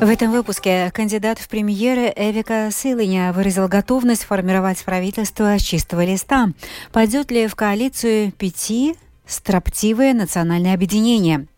[0.00, 6.50] В этом выпуске кандидат в премьеры Эвика Сылыня выразил готовность формировать правительство с чистого листа.
[6.92, 8.94] Пойдет ли в коалицию пяти
[9.26, 11.48] строптивое национальное объединение?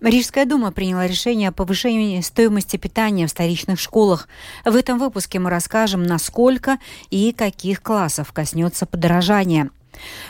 [0.00, 4.28] Рижская дума приняла решение о повышении стоимости питания в столичных школах.
[4.64, 6.78] В этом выпуске мы расскажем, насколько
[7.10, 9.68] и каких классов коснется подорожание–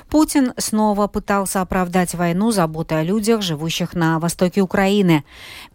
[0.09, 5.25] Путин снова пытался оправдать войну заботой о людях, живущих на востоке Украины.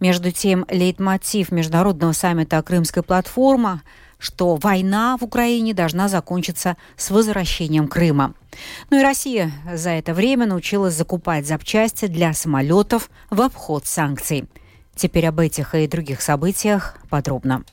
[0.00, 3.82] Между тем, лейтмотив международного саммита «Крымская платформа»
[4.18, 8.34] что война в Украине должна закончиться с возвращением Крыма.
[8.90, 14.46] Ну и Россия за это время научилась закупать запчасти для самолетов в обход санкций.
[14.94, 17.64] Теперь об этих и других событиях подробно.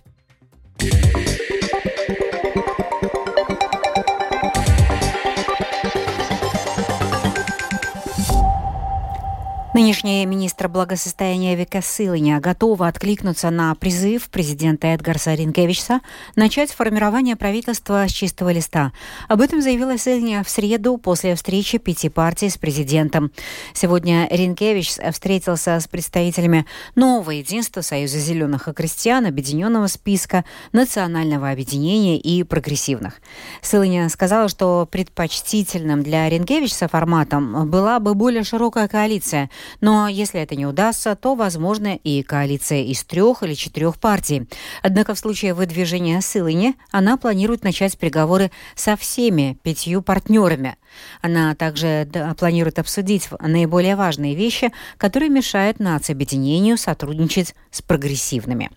[9.74, 16.02] Нынешний министр благосостояния Вика Сылыня готова откликнуться на призыв президента Эдгарса Ринкевича
[16.36, 18.92] начать формирование правительства с чистого листа.
[19.28, 23.32] Об этом заявила Сылыня в среду после встречи пяти партий с президентом.
[23.74, 32.20] Сегодня Ринкевич встретился с представителями нового единства Союза зеленых и крестьян, объединенного списка, национального объединения
[32.20, 33.22] и прогрессивных.
[33.64, 39.50] Сылыня сказала, что предпочтительным для Ринкевича форматом была бы более широкая коалиция–
[39.82, 44.48] но если это не удастся, то возможно и коалиция из трех или четырех партий.
[44.82, 50.76] Однако в случае выдвижения Сылыни она планирует начать переговоры со всеми пятью партнерами.
[51.22, 58.70] Она также планирует обсудить наиболее важные вещи, которые мешают нацобъединению сотрудничать с прогрессивными.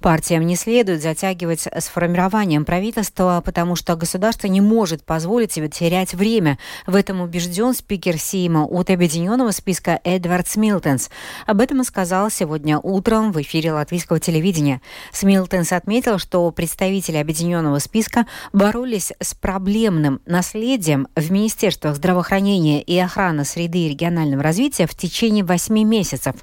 [0.00, 6.14] Партиям не следует затягивать с формированием правительства, потому что государство не может позволить себе терять
[6.14, 6.58] время.
[6.86, 11.10] В этом убежден спикер Сейма от объединенного списка Эдвард Смилтенс.
[11.46, 14.80] Об этом он сказал сегодня утром в эфире латвийского телевидения.
[15.12, 23.44] Смилтенс отметил, что представители объединенного списка боролись с проблемным наследием в Министерствах здравоохранения и охраны
[23.44, 26.34] среды и регионального развития в течение восьми месяцев.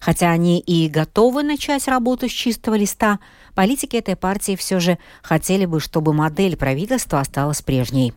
[0.00, 3.18] Хотя они и готовы начать работу с чистой чистого листа,
[3.54, 8.14] политики этой партии все же хотели бы, чтобы модель правительства осталась прежней.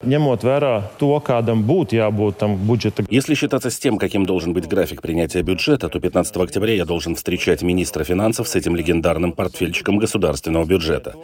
[0.00, 3.04] Ņemot vērā to, kādam būtu jābūt tam budžeta.
[3.10, 7.16] Если считаться с тем, каким должен быть график принятия бюджета, то 15 октября я должен
[7.16, 11.16] встречать министра финансов с этим легендарным портфельчиком государственного бюджета.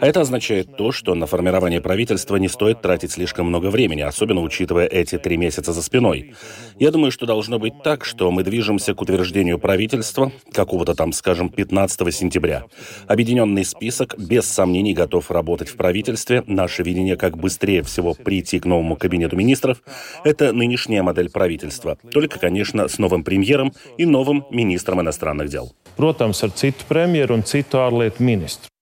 [0.00, 4.40] А это означает то, что на формирование правительства не стоит тратить слишком много времени, особенно
[4.40, 6.34] учитывая эти три месяца за спиной.
[6.80, 11.50] Я думаю, что должно быть так, что мы движемся к утверждению правительства какого-то там, скажем,
[11.50, 12.64] 15 сентября.
[13.06, 16.42] Объединенный список без сомнений готов работать в правительстве.
[16.48, 19.82] Наше видение, как быстрее всего прийти к новому кабинету министров,
[20.24, 21.98] это нынешняя модель правительства.
[22.10, 25.72] Только, конечно, с новым премьером и новым министром иностранных дел.
[25.96, 28.73] Protams, ar citu premjeru un citu.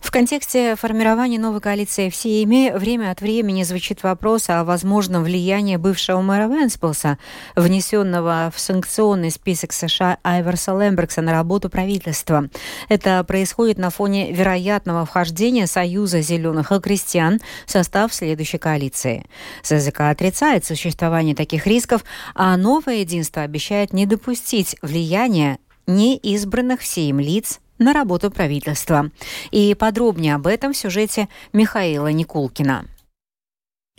[0.00, 5.76] В контексте формирования новой коалиции в Сейме время от времени звучит вопрос о возможном влиянии
[5.76, 7.18] бывшего мэра Венспилса,
[7.54, 12.48] внесенного в санкционный список США Айверса Лембергса на работу правительства.
[12.88, 19.26] Это происходит на фоне вероятного вхождения Союза зеленых и крестьян в состав следующей коалиции.
[19.62, 27.20] СЗК отрицает существование таких рисков, а новое единство обещает не допустить влияния неизбранных в Сейм
[27.20, 29.10] лиц на работу правительства.
[29.50, 32.84] И подробнее об этом в сюжете Михаила Никулкина.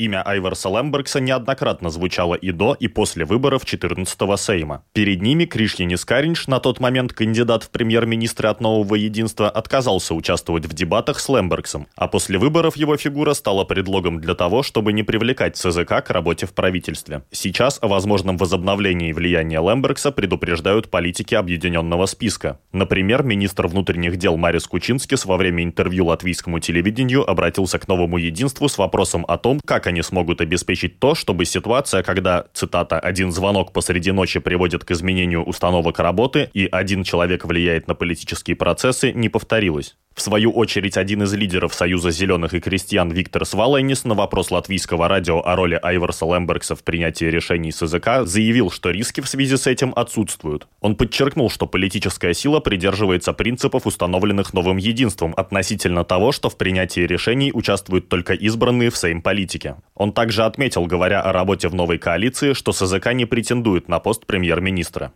[0.01, 4.83] Имя Айварса Лембергса неоднократно звучало и до, и после выборов 14-го Сейма.
[4.93, 10.65] Перед ними Кришьянис Каринч, на тот момент кандидат в премьер-министры от Нового Единства, отказался участвовать
[10.65, 15.03] в дебатах с Лембергсом, а после выборов его фигура стала предлогом для того, чтобы не
[15.03, 17.21] привлекать ЦЗК к работе в правительстве.
[17.31, 22.59] Сейчас о возможном возобновлении влияния Лембергса предупреждают политики объединенного списка.
[22.71, 28.67] Например, министр внутренних дел Марис Кучинскис во время интервью латвийскому телевидению обратился к Новому Единству
[28.67, 33.71] с вопросом о том, как они смогут обеспечить то, чтобы ситуация, когда, цитата, «один звонок
[33.71, 39.29] посреди ночи приводит к изменению установок работы и один человек влияет на политические процессы, не
[39.29, 39.95] повторилась».
[40.13, 45.07] В свою очередь, один из лидеров Союза зеленых и крестьян Виктор Свалайнис на вопрос латвийского
[45.07, 49.67] радио о роли Айверса Лембергса в принятии решений СЗК заявил, что риски в связи с
[49.67, 50.67] этим отсутствуют.
[50.81, 57.01] Он подчеркнул, что политическая сила придерживается принципов, установленных новым единством относительно того, что в принятии
[57.01, 59.75] решений участвуют только избранные в Сейм политики.
[59.95, 64.25] Он также отметил, говоря о работе в новой коалиции, что СЗК не претендует на пост
[64.25, 65.13] премьер-министра.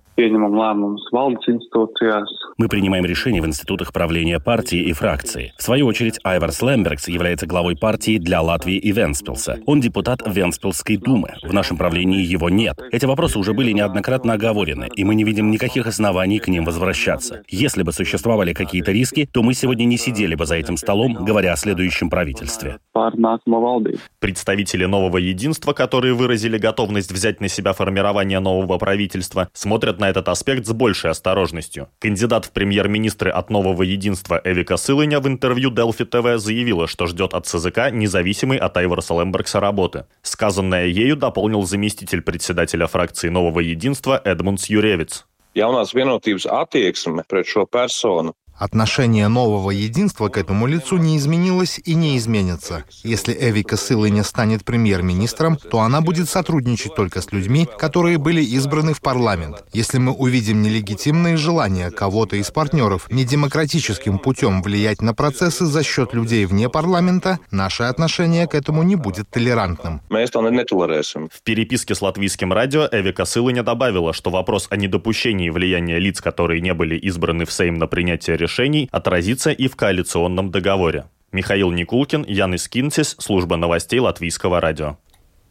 [2.58, 5.54] Мы принимаем решения в институтах правления партии и фракции.
[5.58, 9.60] В свою очередь, Айварс Лембергс является главой партии для Латвии и Венспилса.
[9.68, 11.36] Он депутат Венспилской думы.
[11.44, 12.80] В нашем правлении его нет.
[12.92, 17.44] Эти вопросы уже были неоднократно оговорены, и мы не видим никаких оснований к ним возвращаться.
[17.48, 21.54] Если бы существовали какие-то риски, то мы сегодня не сидели бы за этим столом, говоря
[21.54, 22.80] о следующем правительстве.
[24.20, 30.30] Представители нового единства, которые выразили готовность взять на себя формирование нового правительства, смотрят на этот
[30.30, 31.90] аспект с большей осторожностью.
[32.00, 37.34] Кандидат в премьер-министры от нового единства Эвика Сылыня в интервью Delphi TV заявила, что ждет
[37.34, 40.06] от ЦЗК независимой от Айварса Лембергса работы.
[40.22, 45.26] Сказанное ею дополнил заместитель председателя фракции нового единства Эдмундс Юревиц.
[45.56, 51.94] Jaunās vienotības attieksme pret šo personu Отношение нового единства к этому лицу не изменилось и
[51.94, 52.86] не изменится.
[53.04, 58.42] Если Эвика Сылы не станет премьер-министром, то она будет сотрудничать только с людьми, которые были
[58.42, 59.66] избраны в парламент.
[59.74, 66.14] Если мы увидим нелегитимные желания кого-то из партнеров недемократическим путем влиять на процессы за счет
[66.14, 70.02] людей вне парламента, наше отношение к этому не будет толерантным.
[70.10, 76.62] В переписке с латвийским радио Эвика Сылыня добавила, что вопрос о недопущении влияния лиц, которые
[76.62, 81.06] не были избраны в Сейм на принятие решений отразится и в коалиционном договоре.
[81.32, 84.98] Михаил Никулкин, Ян Искинцис, служба новостей Латвийского радио.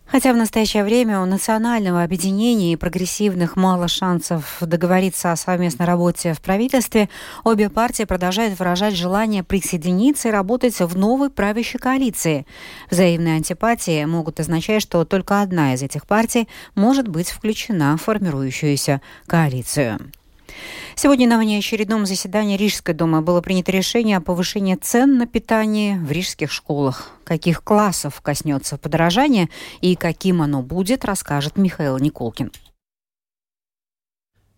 [0.07, 6.35] Хотя в настоящее время у национального объединения и прогрессивных мало шансов договориться о совместной работе
[6.35, 7.09] в правительстве,
[7.43, 12.47] обе партии продолжают выражать желание присоединиться и работать в новой правящей коалиции.
[12.91, 19.01] Взаимные антипатии могут означать, что только одна из этих партий может быть включена в формирующуюся
[19.27, 19.99] коалицию.
[20.95, 26.11] Сегодня на внеочередном заседании Рижской думы было принято решение о повышении цен на питание в
[26.11, 27.11] рижских школах.
[27.25, 29.49] Каких классов коснется подорожание
[29.81, 32.53] и каким оно будет, расскажет Михаил Николкин.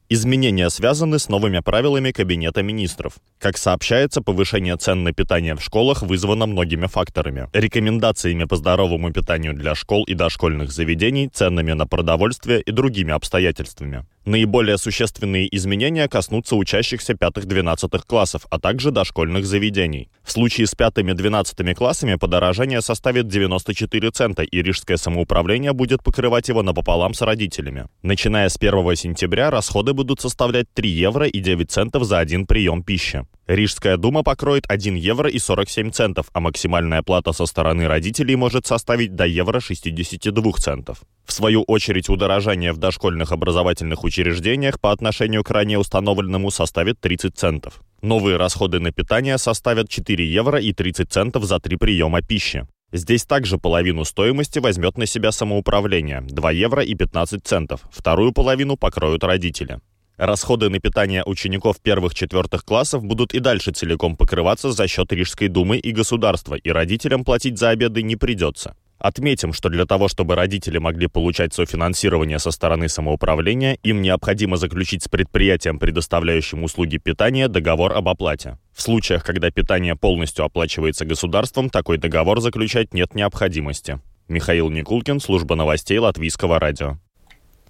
[0.09, 3.15] Изменения связаны с новыми правилами Кабинета министров.
[3.41, 7.49] Как сообщается, повышение цен на питание в школах вызвано многими факторами.
[7.53, 14.05] Рекомендациями по здоровому питанию для школ и дошкольных заведений, ценами на продовольствие и другими обстоятельствами.
[14.27, 20.11] Наиболее существенные изменения коснутся учащихся 5-12 классов, а также дошкольных заведений.
[20.25, 26.65] В случае с 5-12 классами подорожание составит 94 цента, и Рижское самоуправление будет покрывать его
[26.65, 27.87] напополам с родителями.
[28.03, 32.83] Начиная с 1 сентября расходы будут составлять 3 евро и 9 центов за один прием
[32.83, 33.25] пищи.
[33.47, 38.67] Рижская дума покроет 1 евро и 47 центов, а максимальная плата со стороны родителей может
[38.67, 41.03] составить до евро 62 центов.
[41.25, 47.37] В свою очередь, удорожание в дошкольных образовательных учреждениях по отношению к ранее установленному составит 30
[47.37, 47.83] центов.
[48.03, 52.67] Новые расходы на питание составят 4 евро и 30 центов за три приема пищи.
[52.93, 57.83] Здесь также половину стоимости возьмет на себя самоуправление– 2 евро и 15 центов.
[57.93, 59.79] Вторую половину покроют родители.
[60.17, 65.77] Расходы на питание учеников первых-четвертых классов будут и дальше целиком покрываться за счет Рижской думы
[65.77, 68.77] и государства, и родителям платить за обеды не придется.
[68.99, 75.03] Отметим, что для того, чтобы родители могли получать софинансирование со стороны самоуправления, им необходимо заключить
[75.03, 78.59] с предприятием, предоставляющим услуги питания, договор об оплате.
[78.75, 84.01] В случаях, когда питание полностью оплачивается государством, такой договор заключать нет необходимости.
[84.29, 86.99] Михаил Никулкин, служба новостей Латвийского радио.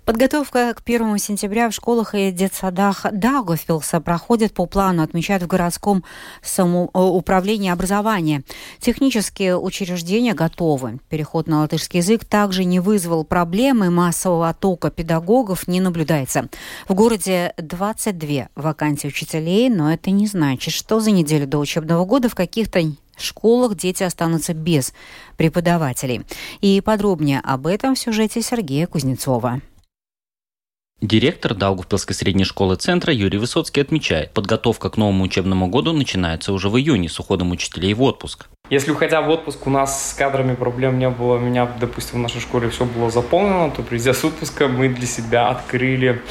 [0.06, 6.05] Подготовка к 1 сентября в школах и детсадах Даугавпилса проходит по плану, отмечают в городском
[6.43, 8.44] самоуправлении образования.
[8.79, 11.00] Технические учреждения готовы.
[11.08, 16.51] Переход на латышский язык также не вызвал проблемы, массового оттока педагогов не наблюдается.
[16.86, 22.29] В городе 22 вакансий учителей, но это не значит, что за неделю до учебного года
[22.29, 22.81] в каких-то
[23.19, 24.94] школах дети останутся без
[25.36, 26.25] преподавателей.
[26.60, 29.63] И подробнее об этом в сюжете Сергея Кузнецова.
[31.03, 36.70] Директор Даугавпилской средней школы центра Юрий Высоцкий отмечает, подготовка к новому учебному году начинается уже
[36.70, 38.46] в июне с уходом учителей в отпуск.
[38.70, 42.22] Если уходя в отпуск, у нас с кадрами проблем не было, у меня, допустим, в
[42.22, 46.22] нашей школе все было заполнено, то придя с отпуска мы для себя открыли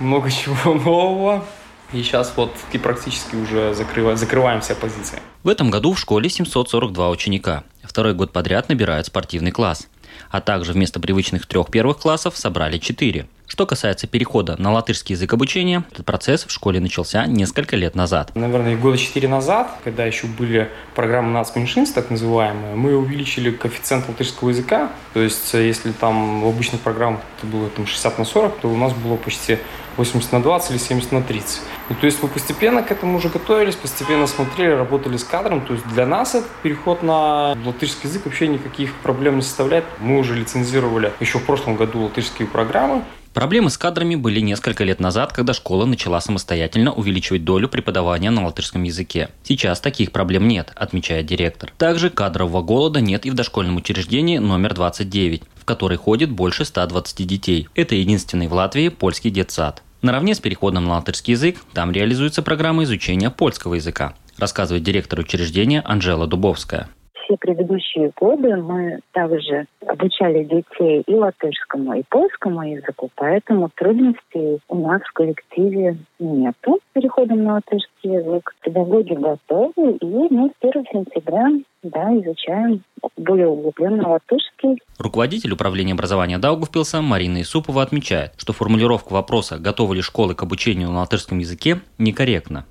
[0.00, 1.44] много чего нового.
[1.92, 5.20] И сейчас вот и практически уже закрываем, закрываем все позиции.
[5.44, 7.62] В этом году в школе 742 ученика.
[7.84, 9.88] Второй год подряд набирают спортивный класс.
[10.28, 13.28] А также вместо привычных трех первых классов собрали четыре.
[13.48, 18.30] Что касается перехода на латышский язык обучения, этот процесс в школе начался несколько лет назад.
[18.34, 24.50] Наверное, года четыре назад, когда еще были программы нацменьшинств, так называемые, мы увеличили коэффициент латышского
[24.50, 24.92] языка.
[25.14, 28.68] То есть, э, если там в обычных программах это было там, 60 на 40, то
[28.68, 29.58] у нас было почти
[29.96, 31.60] 80 на 20 или 70 на 30.
[31.88, 35.62] И, то есть мы постепенно к этому уже готовились, постепенно смотрели, работали с кадром.
[35.66, 39.84] То есть для нас этот переход на латышский язык вообще никаких проблем не составляет.
[40.00, 43.04] Мы уже лицензировали еще в прошлом году латышские программы.
[43.38, 48.44] Проблемы с кадрами были несколько лет назад, когда школа начала самостоятельно увеличивать долю преподавания на
[48.44, 49.28] латышском языке.
[49.44, 51.72] Сейчас таких проблем нет, отмечает директор.
[51.78, 57.24] Также кадрового голода нет и в дошкольном учреждении номер 29, в который ходит больше 120
[57.28, 57.68] детей.
[57.76, 59.84] Это единственный в Латвии польский детсад.
[60.02, 65.80] Наравне с переходом на латышский язык там реализуется программа изучения польского языка, рассказывает директор учреждения
[65.82, 66.88] Анжела Дубовская
[67.28, 74.76] все предыдущие годы мы также обучали детей и латышскому, и польскому языку, поэтому трудностей у
[74.88, 78.54] нас в коллективе нету переходом на латышский язык.
[78.62, 81.48] Педагоги готовы, и мы с 1 сентября
[81.82, 82.82] да, изучаем
[83.16, 84.82] более углубленно латышский.
[84.98, 90.90] Руководитель управления образования Даугавпилса Марина Исупова отмечает, что формулировка вопроса «Готовы ли школы к обучению
[90.90, 92.66] на латышском языке» некорректна.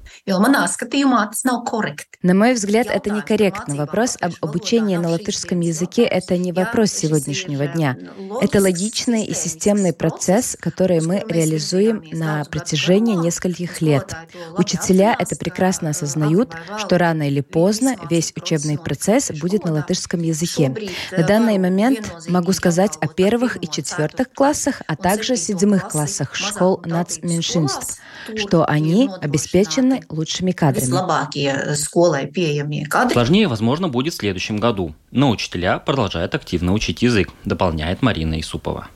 [2.24, 3.76] На мой взгляд, это некорректно.
[3.76, 7.98] Вопрос об обучении на латышском языке— это не вопрос сегодняшнего дня.
[8.42, 14.16] Это логичный и системный процесс, который мы реализуем на протяжении нескольких лет.
[14.58, 20.76] Учителя это прекрасно осознают, что рано или поздно весь учебный процесс будет на латышском языке.
[21.12, 26.82] На данный момент могу сказать о первых и четвертых классах, а также седьмых классах школ
[26.86, 28.00] нацменьшинств,
[28.36, 30.86] что они обеспечены лучшими кадрами.
[33.14, 34.94] Сложнее, возможно, будет в следующем году.
[35.12, 38.88] Но учителя продолжают активно учить язык, дополняет Марина Исупова.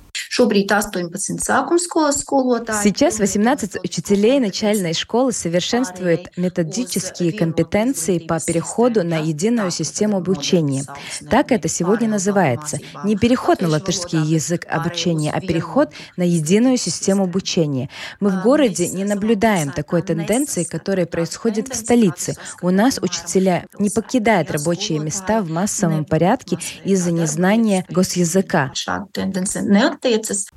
[2.81, 10.85] Сейчас 18 учителей начальной школы совершенствуют методические компетенции по переходу на единую систему обучения.
[11.29, 12.79] Так это сегодня называется.
[13.03, 17.89] Не переход на латышский язык обучения, а переход на единую систему обучения.
[18.19, 22.35] Мы в городе не наблюдаем такой тенденции, которая происходит в столице.
[22.61, 28.71] У нас учителя не покидают рабочие места в массовом порядке из-за незнания госязыка.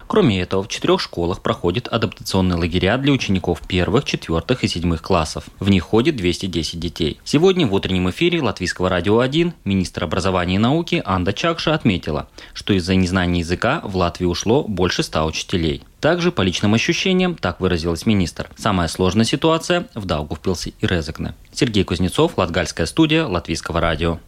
[0.06, 5.44] Кроме этого, в четырех школах проходят адаптационные лагеря для учеников первых, четвертых и седьмых классов.
[5.60, 7.20] В них ходит 210 детей.
[7.24, 12.72] Сегодня в утреннем эфире Латвийского радио 1 министр образования и науки Анда Чакша отметила, что
[12.72, 15.82] из-за незнания языка в Латвии ушло больше 100 учителей.
[16.00, 18.48] Также, по личным ощущениям, так выразилась министр.
[18.56, 21.34] Самая сложная ситуация в Даугавпилсе и Резекне.
[21.52, 24.20] Сергей Кузнецов, Латгальская студия, Латвийского радио.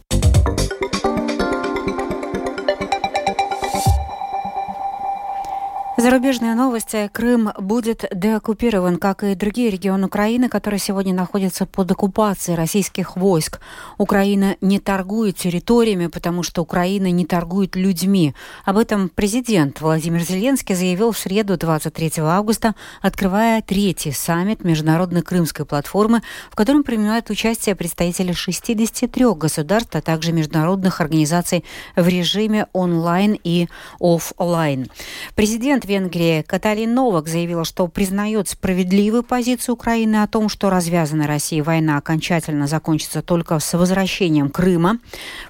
[5.99, 7.09] Зарубежные новости.
[7.11, 13.59] Крым будет деоккупирован, как и другие регионы Украины, которые сегодня находятся под оккупацией российских войск.
[13.97, 18.35] Украина не торгует территориями, потому что Украина не торгует людьми.
[18.63, 25.65] Об этом президент Владимир Зеленский заявил в среду 23 августа, открывая третий саммит Международной Крымской
[25.65, 33.35] платформы, в котором принимают участие представители 63 государств, а также международных организаций в режиме онлайн
[33.43, 33.67] и
[33.99, 34.91] офлайн.
[35.33, 41.61] Президент Венгрии Каталин Новак заявила, что признает справедливую позицию Украины о том, что развязанная Россией
[41.61, 44.99] война окончательно закончится только с возвращением Крыма.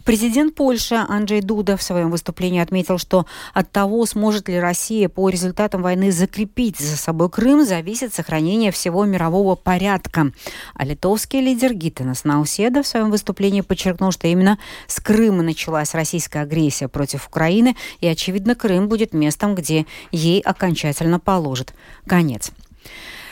[0.05, 5.27] Президент Польши Анджей Дуда в своем выступлении отметил, что от того, сможет ли Россия по
[5.29, 10.31] результатам войны закрепить за собой Крым, зависит сохранение всего мирового порядка.
[10.75, 16.41] А литовский лидер Гитанас Науседа в своем выступлении подчеркнул, что именно с Крыма началась российская
[16.41, 19.87] агрессия против Украины, и, очевидно, Крым будет местом, где
[20.27, 21.73] ей окончательно положит
[22.05, 22.51] конец.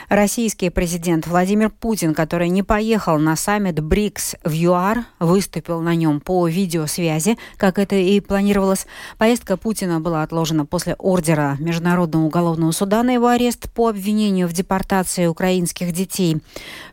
[0.10, 6.20] Российский президент Владимир Путин, который не поехал на саммит БРИКС в ЮАР, выступил на нем
[6.20, 8.86] по видеосвязи, как это и планировалось.
[9.18, 14.54] Поездка Путина была отложена после ордера Международного уголовного суда на его арест по обвинению в
[14.54, 16.38] депортации украинских детей.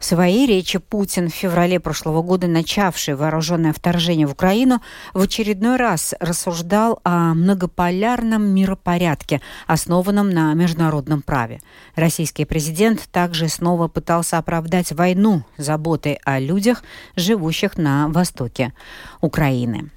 [0.00, 4.80] В своей речи Путин в феврале прошлого года, начавший вооруженное вторжение в Украину,
[5.12, 11.60] в очередной раз рассуждал о многополярном миропорядке, основанном на международном праве.
[11.94, 16.82] Российский президент также снова пытался оправдать войну заботой о людях,
[17.16, 18.72] живущих на востоке
[19.20, 19.90] Украины.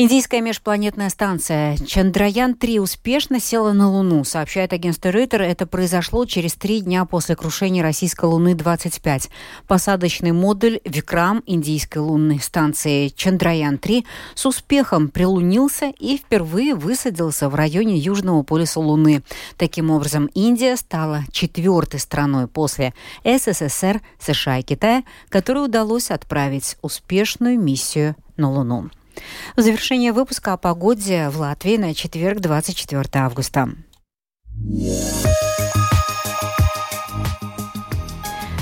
[0.00, 5.42] Индийская межпланетная станция Чандраян-3 успешно села на Луну, сообщает агентство Рейтер.
[5.42, 9.28] Это произошло через три дня после крушения российской Луны-25.
[9.66, 14.04] Посадочный модуль Викрам индийской лунной станции Чандраян-3
[14.36, 19.24] с успехом прилунился и впервые высадился в районе Южного полюса Луны.
[19.56, 27.58] Таким образом, Индия стала четвертой страной после СССР, США и Китая, которой удалось отправить успешную
[27.58, 28.90] миссию на Луну.
[29.56, 33.68] В завершение выпуска о погоде в Латвии на четверг, 24 августа.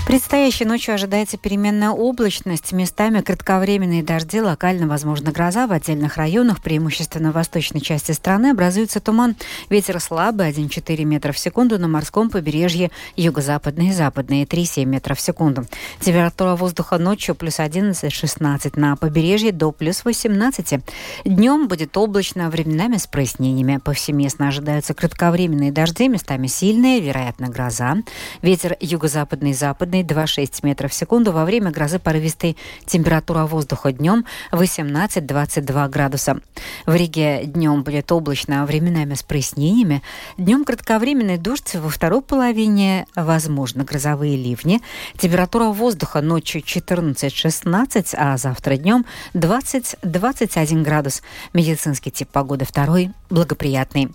[0.06, 7.32] Предстоящей ночью ожидается переменная облачность, местами кратковременные дожди, локально возможна гроза в отдельных районах, преимущественно
[7.32, 9.34] в восточной части страны образуется туман.
[9.68, 15.20] Ветер слабый 1,4 метра в секунду на морском побережье юго-западные и западные 3,7 метров в
[15.20, 15.66] секунду.
[15.98, 20.84] Температура воздуха ночью плюс 11-16 на побережье до плюс 18.
[21.24, 23.80] Днем будет облачно, временами с прояснениями.
[23.84, 27.96] Повсеместно ожидаются кратковременные дожди, местами сильные, вероятно, гроза.
[28.40, 31.32] Ветер юго-западный и западный западной 2,6 метров в секунду.
[31.32, 36.40] Во время грозы порывистой температура воздуха днем 18-22 градуса.
[36.86, 40.02] В Риге днем будет облачно, а временами с прояснениями.
[40.36, 44.80] Днем кратковременный дождь, во второй половине возможно грозовые ливни.
[45.18, 51.22] Температура воздуха ночью 14-16, а завтра днем 20-21 градус.
[51.52, 54.12] Медицинский тип погоды второй благоприятный.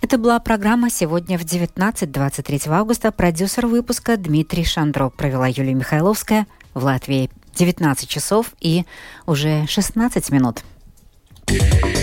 [0.00, 3.12] Это была программа «Сегодня в 19-23 августа».
[3.12, 7.30] Продюсер выпуска Дмитрий Шандров провела Юлия Михайловская в Латвии.
[7.54, 8.84] 19 часов и
[9.26, 10.62] уже 16 минут.
[11.50, 11.99] you